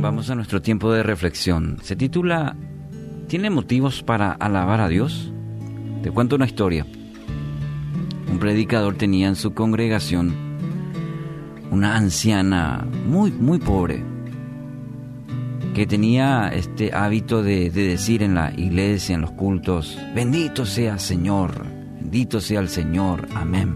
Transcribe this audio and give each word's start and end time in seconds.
Vamos 0.00 0.28
a 0.28 0.34
nuestro 0.34 0.60
tiempo 0.60 0.92
de 0.92 1.02
reflexión. 1.02 1.78
Se 1.82 1.94
titula 1.94 2.56
¿Tiene 3.28 3.48
motivos 3.48 4.02
para 4.02 4.32
alabar 4.32 4.80
a 4.80 4.88
Dios? 4.88 5.32
Te 6.02 6.10
cuento 6.10 6.36
una 6.36 6.46
historia. 6.46 6.86
Un 8.30 8.38
predicador 8.38 8.96
tenía 8.96 9.28
en 9.28 9.36
su 9.36 9.54
congregación 9.54 10.34
una 11.70 11.96
anciana 11.96 12.86
muy, 13.06 13.30
muy 13.30 13.58
pobre, 13.58 14.02
que 15.74 15.86
tenía 15.86 16.48
este 16.48 16.92
hábito 16.92 17.42
de, 17.42 17.70
de, 17.70 17.88
decir 17.88 18.22
en 18.22 18.34
la 18.34 18.52
iglesia, 18.56 19.14
en 19.14 19.22
los 19.22 19.32
cultos, 19.32 19.98
bendito 20.14 20.66
sea 20.66 20.98
Señor, 20.98 21.64
bendito 22.00 22.40
sea 22.40 22.60
el 22.60 22.68
Señor, 22.68 23.26
amén. 23.34 23.74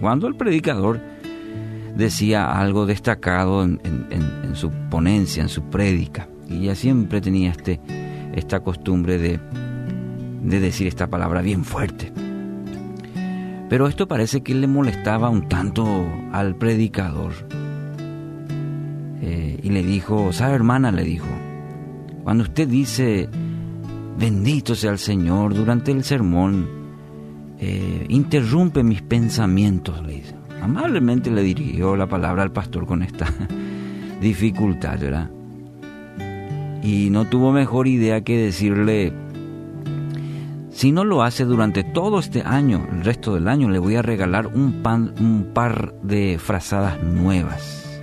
Cuando 0.00 0.26
el 0.26 0.36
predicador 0.36 1.09
decía 1.96 2.52
algo 2.52 2.86
destacado 2.86 3.62
en, 3.62 3.78
su 4.54 4.70
ponencia, 4.90 5.42
en 5.42 5.48
su 5.48 5.62
prédica, 5.64 6.28
y 6.48 6.64
ella 6.64 6.74
siempre 6.74 7.20
tenía 7.20 7.50
este, 7.50 7.80
esta 8.34 8.60
costumbre 8.60 9.18
de, 9.18 9.38
de 10.42 10.60
decir 10.60 10.86
esta 10.86 11.08
palabra 11.08 11.42
bien 11.42 11.64
fuerte. 11.64 12.12
Pero 13.68 13.86
esto 13.86 14.08
parece 14.08 14.42
que 14.42 14.52
le 14.52 14.66
molestaba 14.66 15.30
un 15.30 15.48
tanto 15.48 15.86
al 16.32 16.56
predicador. 16.56 17.32
Eh, 19.22 19.60
y 19.62 19.70
le 19.70 19.84
dijo, 19.84 20.32
¿sabe 20.32 20.54
hermana? 20.54 20.90
Le 20.90 21.04
dijo, 21.04 21.28
cuando 22.24 22.42
usted 22.42 22.66
dice, 22.66 23.28
bendito 24.18 24.74
sea 24.74 24.90
el 24.90 24.98
Señor 24.98 25.54
durante 25.54 25.92
el 25.92 26.02
sermón, 26.02 26.68
eh, 27.60 28.06
interrumpe 28.08 28.82
mis 28.82 29.02
pensamientos, 29.02 30.04
le 30.04 30.14
dice. 30.14 30.39
Amablemente 30.60 31.30
le 31.30 31.42
dirigió 31.42 31.96
la 31.96 32.06
palabra 32.06 32.42
al 32.42 32.52
pastor 32.52 32.86
con 32.86 33.02
esta 33.02 33.26
dificultad, 34.20 34.98
¿verdad? 34.98 35.30
Y 36.82 37.10
no 37.10 37.26
tuvo 37.26 37.52
mejor 37.52 37.86
idea 37.88 38.22
que 38.22 38.38
decirle, 38.38 39.12
si 40.70 40.92
no 40.92 41.04
lo 41.04 41.22
hace 41.22 41.44
durante 41.44 41.84
todo 41.84 42.18
este 42.18 42.42
año, 42.42 42.86
el 42.92 43.04
resto 43.04 43.34
del 43.34 43.48
año, 43.48 43.68
le 43.68 43.78
voy 43.78 43.96
a 43.96 44.02
regalar 44.02 44.46
un, 44.46 44.82
pan, 44.82 45.14
un 45.20 45.50
par 45.52 45.94
de 46.02 46.38
frazadas 46.38 47.02
nuevas. 47.02 48.00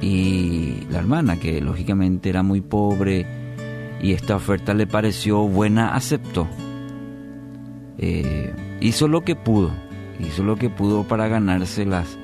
Y 0.00 0.86
la 0.90 0.98
hermana, 0.98 1.38
que 1.38 1.60
lógicamente 1.60 2.28
era 2.28 2.42
muy 2.42 2.60
pobre 2.60 3.26
y 4.02 4.12
esta 4.12 4.36
oferta 4.36 4.74
le 4.74 4.86
pareció 4.86 5.46
buena, 5.46 5.94
aceptó. 5.94 6.48
Eh, 7.98 8.52
hizo 8.80 9.08
lo 9.08 9.22
que 9.22 9.36
pudo, 9.36 9.70
hizo 10.20 10.42
lo 10.42 10.56
que 10.56 10.70
pudo 10.70 11.04
para 11.04 11.28
ganárselas 11.28 12.18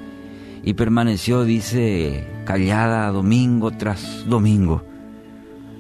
y 0.63 0.75
permaneció, 0.75 1.45
dice, 1.45 2.27
callada 2.45 3.11
domingo 3.11 3.71
tras 3.71 4.29
domingo. 4.29 4.83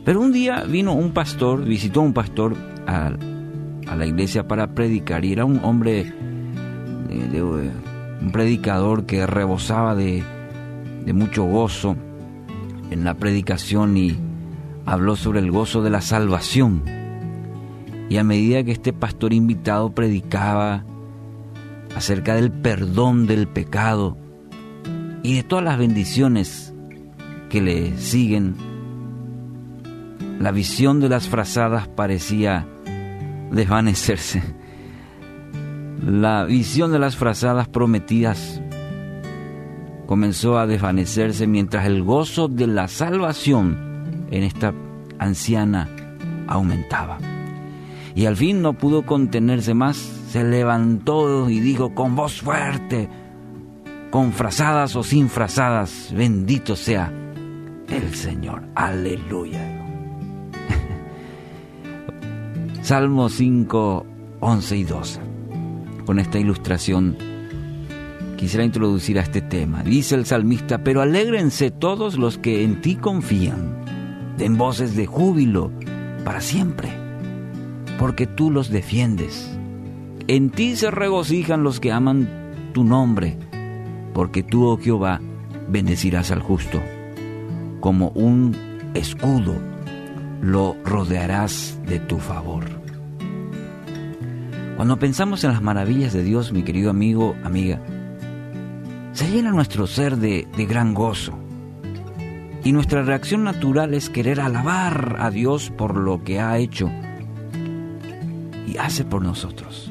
Pero 0.05 0.20
un 0.20 0.33
día 0.33 0.64
vino 0.64 0.94
un 0.94 1.12
pastor, 1.12 1.64
visitó 1.64 2.00
un 2.00 2.12
pastor 2.14 2.56
a, 2.86 3.12
a 3.86 3.97
la 3.97 4.06
iglesia 4.06 4.48
para 4.48 4.75
predicar 4.75 5.25
y 5.25 5.33
era 5.33 5.44
un 5.44 5.61
hombre, 5.62 6.12
de, 7.08 7.28
de, 7.28 7.42
un 7.42 8.30
predicador 8.33 9.05
que 9.05 9.27
rebosaba 9.27 9.95
de, 9.95 10.22
de 11.05 11.12
mucho 11.12 11.45
gozo 11.45 11.97
en 12.91 13.05
la 13.05 13.14
predicación 13.14 13.97
y 13.97 14.17
habló 14.86 15.17
sobre 15.17 15.41
el 15.41 15.50
gozo 15.50 15.83
de 15.83 15.91
la 15.91 16.00
salvación. 16.00 16.83
Y 18.08 18.17
a 18.17 18.24
medida 18.24 18.64
que 18.64 18.72
este 18.72 18.92
pastor 18.92 19.33
invitado 19.33 19.95
predicaba 19.95 20.84
acerca 21.95 22.34
del 22.34 22.51
perdón 22.51 23.27
del 23.27 23.48
pecado 23.48 24.17
y 25.23 25.34
de 25.34 25.42
todas 25.42 25.64
las 25.64 25.78
bendiciones 25.78 26.73
que 27.48 27.61
le 27.61 27.96
siguen, 27.98 28.55
la 30.39 30.52
visión 30.52 31.01
de 31.01 31.08
las 31.08 31.28
frazadas 31.28 31.89
parecía 31.89 32.67
desvanecerse. 33.51 34.42
La 36.02 36.45
visión 36.45 36.92
de 36.92 36.98
las 36.98 37.17
frazadas 37.17 37.68
prometidas 37.68 38.62
comenzó 40.07 40.58
a 40.58 40.67
desvanecerse 40.67 41.46
mientras 41.46 41.86
el 41.86 42.02
gozo 42.02 42.48
de 42.48 42.67
la 42.67 42.89
salvación 42.89 44.27
en 44.30 44.42
esta 44.42 44.72
anciana 45.18 45.89
aumentaba. 46.48 47.18
Y 48.20 48.27
al 48.27 48.36
fin 48.36 48.61
no 48.61 48.75
pudo 48.75 49.07
contenerse 49.07 49.73
más, 49.73 49.97
se 49.97 50.45
levantó 50.45 51.48
y 51.48 51.58
dijo 51.58 51.95
con 51.95 52.17
voz 52.17 52.42
fuerte, 52.42 53.08
con 54.11 54.35
frazadas 54.35 54.95
o 54.95 55.03
sin 55.03 55.31
frazadas, 55.31 56.13
bendito 56.14 56.77
sea 56.77 57.11
el 57.89 58.14
Señor. 58.14 58.63
Aleluya. 58.75 59.67
Salmo 62.83 63.31
5, 63.31 64.07
11 64.41 64.77
y 64.77 64.85
12. 64.85 65.20
Con 66.05 66.19
esta 66.19 66.39
ilustración 66.39 67.17
quisiera 68.37 68.67
introducir 68.67 69.19
a 69.19 69.23
este 69.23 69.41
tema. 69.41 69.83
Dice 69.83 70.14
el 70.14 70.27
salmista, 70.27 70.85
pero 70.85 71.01
alégrense 71.01 71.70
todos 71.70 72.19
los 72.19 72.37
que 72.37 72.64
en 72.64 72.83
ti 72.83 72.97
confían, 72.97 73.81
den 74.37 74.58
voces 74.58 74.95
de 74.95 75.07
júbilo 75.07 75.73
para 76.23 76.42
siempre, 76.42 76.99
porque 78.00 78.27
tú 78.27 78.50
los 78.50 78.70
defiendes. 78.70 79.55
En 80.27 80.48
ti 80.48 80.74
se 80.74 80.90
regocijan 80.90 81.62
los 81.62 81.80
que 81.80 81.92
aman 81.92 82.70
tu 82.72 82.83
nombre, 82.83 83.36
porque 84.14 84.42
tú, 84.42 84.64
oh 84.64 84.78
Jehová, 84.78 85.20
bendecirás 85.68 86.30
al 86.30 86.40
justo. 86.40 86.80
Como 87.80 88.08
un 88.08 88.56
escudo 88.94 89.55
lo 90.40 90.78
rodearás 90.83 91.78
de 91.86 92.00
tu 92.00 92.16
favor. 92.16 92.64
Cuando 94.77 94.98
pensamos 94.98 95.44
en 95.44 95.52
las 95.52 95.60
maravillas 95.60 96.14
de 96.14 96.22
Dios, 96.22 96.52
mi 96.52 96.62
querido 96.62 96.89
amigo, 96.89 97.36
amiga, 97.44 97.83
se 99.12 99.30
llena 99.30 99.50
nuestro 99.50 99.86
ser 99.86 100.16
de, 100.16 100.48
de, 100.56 100.64
gran 100.64 100.94
gozo. 100.94 101.39
Y 102.64 102.72
nuestra 102.72 103.02
reacción 103.02 103.44
natural 103.44 103.92
es 103.92 104.08
querer 104.08 104.40
alabar 104.40 105.18
a 105.20 105.30
Dios 105.30 105.70
por 105.77 105.98
lo 105.98 106.24
que 106.24 106.40
ha 106.40 106.56
hecho 106.56 106.90
hace 108.80 109.05
por 109.05 109.23
nosotros. 109.23 109.91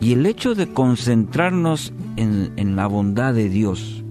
Y 0.00 0.12
el 0.12 0.26
hecho 0.26 0.54
de 0.54 0.72
concentrarnos 0.72 1.92
en, 2.16 2.52
en 2.56 2.76
la 2.76 2.86
bondad 2.86 3.34
de 3.34 3.48
Dios, 3.48 4.04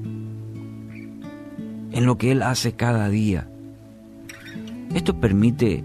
en 1.91 2.05
lo 2.05 2.17
que 2.17 2.31
Él 2.31 2.41
hace 2.41 2.73
cada 2.73 3.09
día, 3.09 3.47
esto 4.93 5.19
permite 5.19 5.83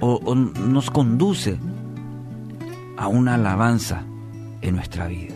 o, 0.00 0.20
o 0.24 0.34
nos 0.34 0.90
conduce 0.90 1.58
a 2.96 3.08
una 3.08 3.34
alabanza 3.34 4.04
en 4.60 4.76
nuestra 4.76 5.06
vida. 5.06 5.34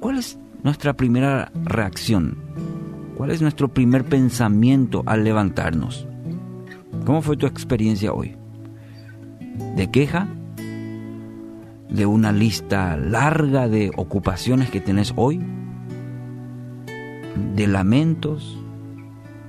¿Cuál 0.00 0.18
es 0.18 0.38
nuestra 0.62 0.92
primera 0.94 1.50
reacción? 1.64 2.36
¿Cuál 3.16 3.30
es 3.30 3.40
nuestro 3.40 3.68
primer 3.68 4.04
pensamiento 4.04 5.02
al 5.06 5.24
levantarnos? 5.24 6.06
¿Cómo 7.04 7.22
fue 7.22 7.36
tu 7.36 7.46
experiencia 7.46 8.12
hoy? 8.12 8.36
¿De 9.76 9.90
queja? 9.90 10.28
¿De 11.88 12.06
una 12.06 12.32
lista 12.32 12.96
larga 12.96 13.68
de 13.68 13.92
ocupaciones 13.96 14.70
que 14.70 14.80
tenés 14.80 15.12
hoy? 15.16 15.40
¿De 17.54 17.66
lamentos? 17.66 18.58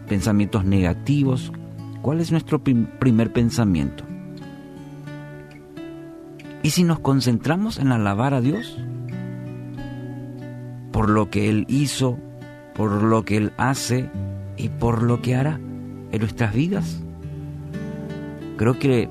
¿Pensamientos 0.08 0.64
negativos? 0.66 1.52
¿Cuál 2.02 2.22
es 2.22 2.32
nuestro 2.32 2.64
primer 2.64 3.34
pensamiento? 3.34 4.04
¿Y 6.62 6.72
si 6.72 6.84
nos 6.84 7.00
concentramos 7.00 7.80
en 7.80 7.92
alabar 7.92 8.34
a 8.34 8.42
Dios? 8.42 8.78
Por 10.92 11.10
lo 11.10 11.30
que 11.30 11.50
Él 11.50 11.66
hizo, 11.68 12.20
por 12.76 13.04
lo 13.04 13.24
que 13.26 13.38
Él 13.38 13.54
hace 13.58 14.10
y 14.58 14.70
por 14.70 15.02
lo 15.02 15.22
que 15.22 15.36
hará 15.36 15.60
en 16.12 16.20
nuestras 16.20 16.54
vidas. 16.54 17.02
Creo 18.58 18.80
que 18.80 19.10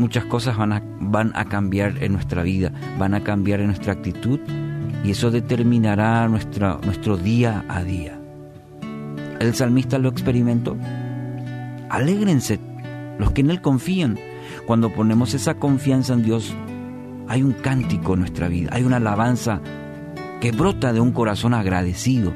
muchas 0.00 0.24
cosas 0.24 0.56
van 0.56 0.72
a, 0.72 0.82
van 1.00 1.32
a 1.34 1.44
cambiar 1.44 2.02
en 2.02 2.12
nuestra 2.12 2.42
vida, 2.42 2.72
van 2.98 3.14
a 3.14 3.22
cambiar 3.22 3.60
en 3.60 3.66
nuestra 3.66 3.92
actitud 3.92 4.40
y 5.04 5.12
eso 5.12 5.30
determinará 5.30 6.26
nuestro 6.28 7.16
día 7.16 7.64
a 7.68 7.84
día. 7.84 8.18
El 9.38 9.54
salmista 9.54 9.98
lo 9.98 10.08
experimentó. 10.08 10.76
Alégrense 11.88 12.60
los 13.18 13.32
que 13.32 13.42
en 13.42 13.50
Él 13.50 13.60
confían. 13.60 14.18
Cuando 14.66 14.92
ponemos 14.92 15.34
esa 15.34 15.54
confianza 15.54 16.14
en 16.14 16.22
Dios, 16.22 16.54
hay 17.28 17.42
un 17.42 17.52
cántico 17.52 18.14
en 18.14 18.20
nuestra 18.20 18.48
vida, 18.48 18.70
hay 18.72 18.82
una 18.82 18.96
alabanza 18.96 19.60
que 20.40 20.52
brota 20.52 20.92
de 20.92 21.00
un 21.00 21.12
corazón 21.12 21.54
agradecido, 21.54 22.34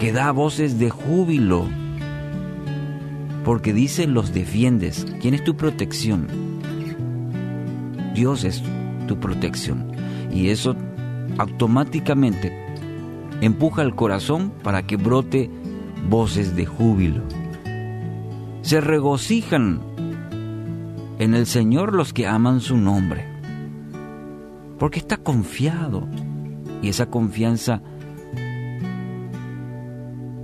que 0.00 0.12
da 0.12 0.30
voces 0.32 0.78
de 0.78 0.90
júbilo, 0.90 1.68
porque 3.44 3.72
dice 3.72 4.06
los 4.06 4.32
defiendes. 4.32 5.06
¿Quién 5.20 5.34
es 5.34 5.44
tu 5.44 5.56
protección? 5.56 6.28
Dios 8.14 8.44
es 8.44 8.62
tu 9.06 9.18
protección. 9.18 9.92
Y 10.32 10.48
eso 10.48 10.76
automáticamente 11.38 12.52
empuja 13.40 13.82
el 13.82 13.94
corazón 13.94 14.52
para 14.62 14.86
que 14.86 14.96
brote 14.96 15.50
voces 16.08 16.54
de 16.56 16.66
júbilo. 16.66 17.22
Se 18.62 18.80
regocijan 18.80 19.80
en 21.18 21.34
el 21.34 21.46
Señor 21.46 21.94
los 21.94 22.12
que 22.12 22.26
aman 22.26 22.60
su 22.60 22.76
nombre, 22.76 23.26
porque 24.78 24.98
está 24.98 25.16
confiado 25.16 26.08
y 26.80 26.88
esa 26.88 27.06
confianza 27.06 27.82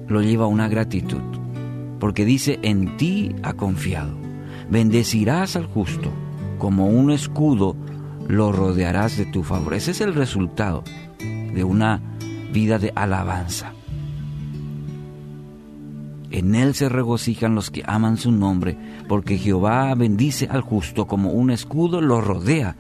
lo 0.06 0.22
lleva 0.22 0.44
a 0.44 0.48
una 0.48 0.68
gratitud, 0.68 1.22
porque 1.98 2.24
dice, 2.24 2.58
en 2.62 2.96
ti 2.96 3.34
ha 3.42 3.54
confiado, 3.54 4.16
bendecirás 4.70 5.56
al 5.56 5.66
justo, 5.66 6.12
como 6.58 6.88
un 6.88 7.10
escudo 7.10 7.76
lo 8.28 8.52
rodearás 8.52 9.16
de 9.16 9.26
tu 9.26 9.42
favor. 9.42 9.74
Ese 9.74 9.92
es 9.92 10.00
el 10.00 10.14
resultado 10.14 10.84
de 11.18 11.64
una 11.64 12.00
vida 12.52 12.78
de 12.78 12.92
alabanza. 12.94 13.72
En 16.30 16.54
él 16.54 16.74
se 16.74 16.88
regocijan 16.90 17.54
los 17.54 17.70
que 17.70 17.82
aman 17.86 18.18
su 18.18 18.30
nombre, 18.30 18.76
porque 19.08 19.38
Jehová 19.38 19.94
bendice 19.94 20.46
al 20.50 20.60
justo 20.60 21.06
como 21.06 21.32
un 21.32 21.50
escudo 21.50 22.02
lo 22.02 22.20
rodea 22.20 22.76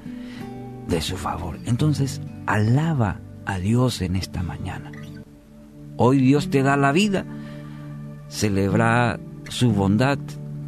de 0.86 1.00
su 1.00 1.16
favor. 1.16 1.58
Entonces, 1.64 2.20
alaba 2.46 3.20
a 3.46 3.58
Dios 3.58 4.02
en 4.02 4.16
esta 4.16 4.42
mañana. 4.42 4.92
Hoy 5.96 6.18
Dios 6.18 6.50
te 6.50 6.62
da 6.62 6.76
la 6.76 6.92
vida, 6.92 7.24
celebra 8.28 9.18
su 9.48 9.72
bondad, 9.72 10.18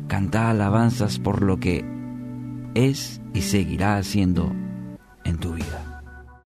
canta 0.09 0.51
alabanzas 0.51 1.19
por 1.19 1.43
lo 1.43 1.59
que 1.59 1.85
es 2.75 3.21
y 3.35 3.43
seguirá 3.43 3.97
haciendo 3.97 4.53
en 5.25 5.39
tu 5.39 5.55
vida. 5.55 5.90